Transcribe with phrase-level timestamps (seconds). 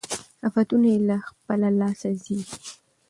[0.47, 2.57] آفتونه یې له خپله لاسه زېږي